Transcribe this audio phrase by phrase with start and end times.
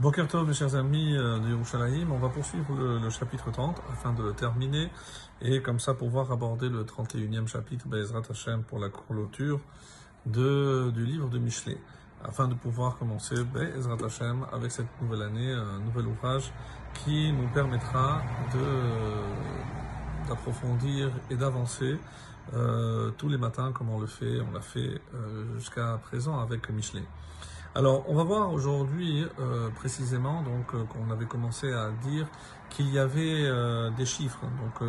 [0.00, 4.14] Boker Tov, mes chers amis euh, de Yerushalayim, on va poursuivre le, chapitre 30 afin
[4.14, 4.88] de le terminer
[5.42, 9.60] et comme ça pouvoir aborder le 31e chapitre Bezrat Hashem pour la clôture
[10.24, 11.76] de, du livre de Michelet
[12.24, 16.50] afin de pouvoir commencer Bezrat Hashem avec cette nouvelle année, un nouvel ouvrage
[17.04, 18.22] qui nous permettra
[20.26, 21.98] d'approfondir et d'avancer
[22.54, 26.70] euh, tous les matins comme on le fait, on l'a fait euh, jusqu'à présent avec
[26.70, 27.04] Michelet.
[27.72, 32.26] Alors, on va voir aujourd'hui euh, précisément, donc euh, qu'on avait commencé à dire
[32.68, 34.44] qu'il y avait euh, des chiffres.
[34.60, 34.88] Donc,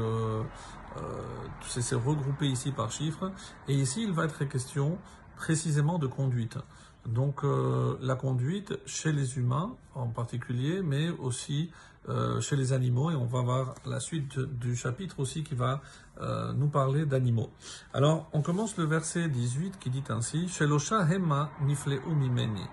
[1.67, 3.31] c'est regroupé ici par chiffres.
[3.67, 4.97] Et ici, il va être question
[5.35, 6.57] précisément de conduite.
[7.05, 11.71] Donc, euh, la conduite chez les humains en particulier, mais aussi
[12.09, 13.11] euh, chez les animaux.
[13.11, 15.81] Et on va voir la suite du chapitre aussi qui va
[16.19, 17.49] euh, nous parler d'animaux.
[17.93, 22.65] Alors, on commence le verset 18 qui dit ainsi hema nifleu mimeni.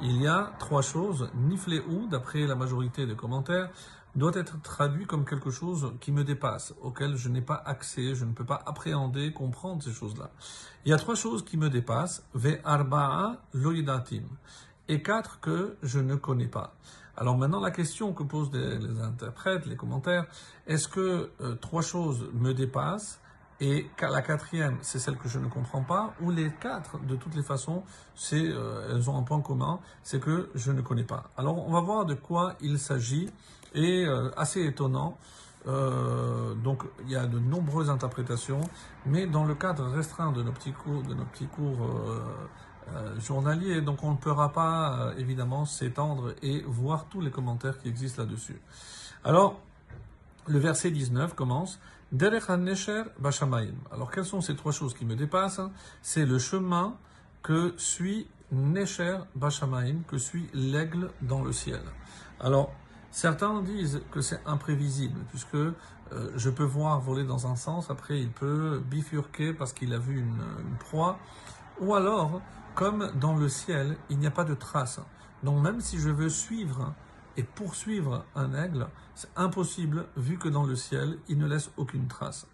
[0.00, 1.28] Il y a trois choses.
[1.34, 3.70] Nifleu, d'après la majorité des commentaires,
[4.16, 8.24] doit être traduit comme quelque chose qui me dépasse, auquel je n'ai pas accès, je
[8.24, 10.30] ne peux pas appréhender, comprendre ces choses-là.
[10.84, 12.24] Il y a trois choses qui me dépassent.
[12.34, 14.24] Ve arba'a loidatim.
[14.88, 16.74] Et quatre que je ne connais pas.
[17.16, 20.26] Alors maintenant, la question que posent les, les interprètes, les commentaires,
[20.66, 23.20] est-ce que euh, trois choses me dépassent
[23.60, 27.34] et la quatrième, c'est celle que je ne comprends pas, ou les quatre, de toutes
[27.34, 27.82] les façons,
[28.14, 31.24] c'est, euh, elles ont un point commun, c'est que je ne connais pas.
[31.36, 33.28] Alors, on va voir de quoi il s'agit,
[33.74, 35.18] et euh, assez étonnant.
[35.66, 38.60] Euh, donc, il y a de nombreuses interprétations,
[39.06, 41.78] mais dans le cadre restreint de nos petits cours, de nos petits cours
[43.18, 48.22] journaliers, donc on ne pourra pas évidemment s'étendre et voir tous les commentaires qui existent
[48.22, 48.62] là-dessus.
[49.24, 49.60] Alors,
[50.46, 51.78] le verset 19 commence.
[53.92, 55.60] Alors, quelles sont ces trois choses qui me dépassent
[56.00, 56.96] C'est le chemin
[57.42, 61.82] que suit Nesher Bashamaim, que suit l'aigle dans le ciel.
[62.40, 62.72] Alors,
[63.10, 65.74] certains disent que c'est imprévisible, puisque euh,
[66.34, 70.18] je peux voir voler dans un sens, après il peut bifurquer parce qu'il a vu
[70.18, 71.18] une, une proie,
[71.78, 72.40] ou alors,
[72.74, 75.00] comme dans le ciel, il n'y a pas de trace.
[75.42, 76.94] Donc, même si je veux suivre
[77.38, 82.08] et poursuivre un aigle, c'est impossible vu que dans le ciel, il ne laisse aucune
[82.08, 82.48] trace.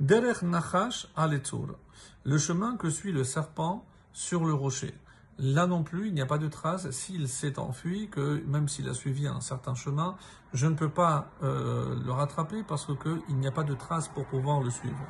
[0.00, 1.76] Derech Nachash Aletour,
[2.24, 3.84] le chemin que suit le serpent
[4.14, 4.94] sur le rocher.
[5.38, 6.90] Là non plus, il n'y a pas de trace.
[6.90, 10.16] S'il s'est enfui, que même s'il a suivi un certain chemin,
[10.54, 14.24] je ne peux pas euh, le rattraper parce qu'il n'y a pas de trace pour
[14.24, 15.06] pouvoir le suivre.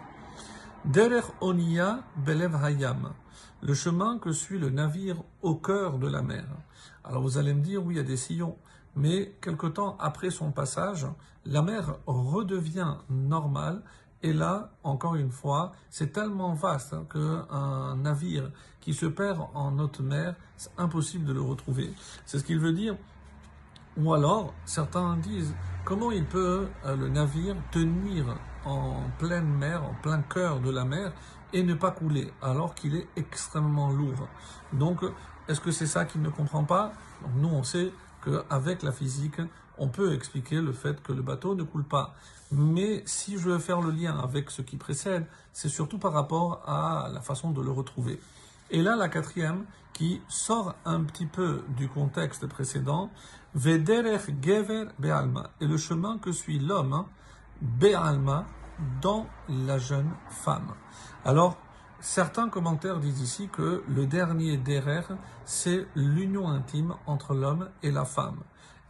[0.84, 3.12] Derech Onia Belev Hayam,
[3.62, 6.46] le chemin que suit le navire au cœur de la mer.
[7.04, 8.56] Alors vous allez me dire, oui, il y a des sillons
[8.96, 11.06] mais quelque temps après son passage,
[11.44, 13.82] la mer redevient normale.
[14.24, 20.00] Et là, encore une fois, c'est tellement vaste qu'un navire qui se perd en haute
[20.00, 21.92] mer, c'est impossible de le retrouver.
[22.24, 22.96] C'est ce qu'il veut dire.
[23.96, 25.54] Ou alors, certains disent,
[25.84, 28.24] comment il peut, euh, le navire, tenir
[28.64, 31.12] en pleine mer, en plein cœur de la mer,
[31.52, 34.28] et ne pas couler, alors qu'il est extrêmement lourd?
[34.72, 35.04] Donc,
[35.48, 36.92] est-ce que c'est ça qu'il ne comprend pas?
[37.34, 37.92] Nous, on sait
[38.22, 39.40] qu'avec la physique,
[39.78, 42.14] on peut expliquer le fait que le bateau ne coule pas.
[42.50, 46.62] Mais si je veux faire le lien avec ce qui précède, c'est surtout par rapport
[46.66, 48.20] à la façon de le retrouver.
[48.70, 53.10] Et là, la quatrième, qui sort un petit peu du contexte précédent,
[53.54, 57.04] Vederech Gever Be'alma, et le chemin que suit l'homme,
[57.60, 58.46] Be'alma,
[59.00, 60.72] dans la jeune femme.
[61.24, 61.58] Alors,
[62.02, 65.04] Certains commentaires disent ici que le dernier derer,
[65.44, 68.40] c'est l'union intime entre l'homme et la femme.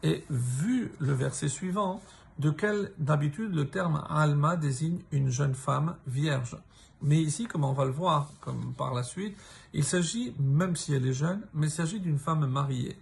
[0.03, 2.01] Et vu le verset suivant,
[2.39, 6.57] de quel d'habitude le terme alma désigne une jeune femme vierge.
[7.03, 9.37] Mais ici, comme on va le voir comme par la suite,
[9.75, 12.97] il s'agit, même si elle est jeune, mais il s'agit d'une femme mariée.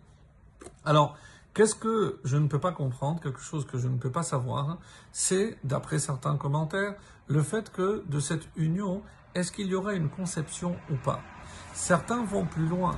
[0.85, 1.17] Alors,
[1.55, 4.79] qu'est-ce que je ne peux pas comprendre, quelque chose que je ne peux pas savoir,
[5.13, 6.95] c'est, d'après certains commentaires,
[7.29, 9.03] le fait que de cette union,
[9.35, 11.21] est-ce qu'il y aura une conception ou pas?
[11.73, 12.97] Certains vont plus loin.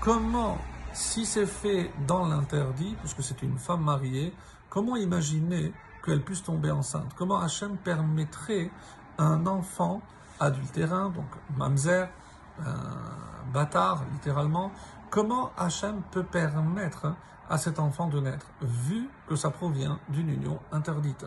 [0.00, 0.58] Comment,
[0.92, 4.34] si c'est fait dans l'interdit, puisque c'est une femme mariée,
[4.70, 5.72] comment imaginer
[6.04, 7.12] qu'elle puisse tomber enceinte?
[7.16, 8.70] Comment Hachem permettrait
[9.18, 10.00] un enfant
[10.40, 12.08] adultérin, donc mamzer,
[13.52, 14.72] bâtard littéralement,
[15.10, 17.14] comment Hachem peut permettre
[17.50, 21.26] à cet enfant de naître, vu que ça provient d'une union interdite?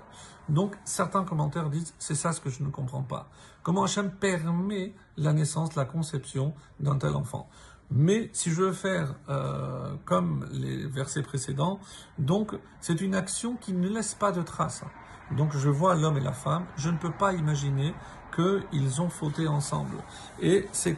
[0.50, 3.28] Donc, certains commentaires disent, c'est ça ce que je ne comprends pas.
[3.64, 7.50] Comment Hachem permet la naissance, la conception d'un tel enfant?
[7.90, 11.80] Mais si je veux faire euh, comme les versets précédents,
[12.18, 14.84] donc c'est une action qui ne laisse pas de traces.
[15.32, 17.94] Donc je vois l'homme et la femme, je ne peux pas imaginer
[18.34, 19.98] qu'ils ont fauté ensemble.
[20.40, 20.96] Et c'est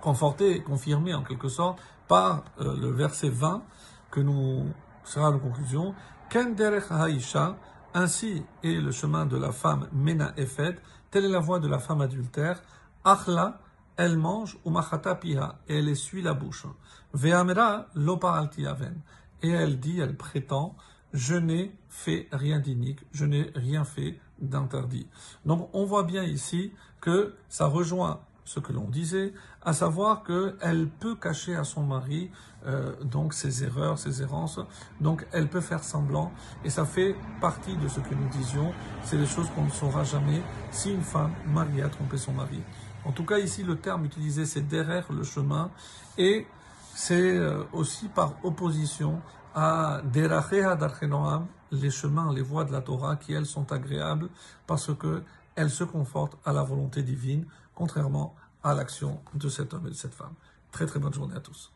[0.00, 3.62] conforté confirmé en quelque sorte par euh, le verset 20
[4.10, 4.66] que nous
[5.04, 5.94] sera la conclusion.
[6.30, 7.56] Ken derech haisha,
[7.94, 10.78] ainsi est le chemin de la femme mena efed,
[11.10, 12.62] telle est la voie de la femme adultère.
[13.04, 13.60] Achla,
[13.96, 14.72] elle mange, ou
[15.20, 16.66] piha, et elle essuie la bouche.
[17.14, 19.00] Ve'amera lopa altiaven,
[19.42, 20.76] et elle dit, elle prétend,
[21.12, 25.08] je n'ai fait rien d'inique, je n'ai rien fait d'interdit.
[25.46, 30.88] Donc on voit bien ici que ça rejoint ce que l'on disait, à savoir qu'elle
[30.88, 32.30] peut cacher à son mari
[32.66, 34.58] euh, donc ses erreurs, ses errances,
[35.02, 36.32] donc elle peut faire semblant,
[36.64, 38.72] et ça fait partie de ce que nous disions,
[39.04, 40.40] c'est des choses qu'on ne saura jamais
[40.70, 42.62] si une femme mariée a trompé son mari.
[43.04, 45.70] En tout cas ici le terme utilisé c'est derrière le chemin,
[46.16, 46.46] et
[46.94, 49.20] c'est euh, aussi par opposition
[49.54, 54.30] à Derachea Darchenoam, les chemins, les voies de la Torah qui elles sont agréables
[54.66, 55.22] parce que
[55.54, 57.44] elles se confortent à la volonté divine,
[57.78, 58.34] contrairement
[58.64, 60.34] à l'action de cet homme et de cette femme.
[60.72, 61.72] Très très bonne journée à tous.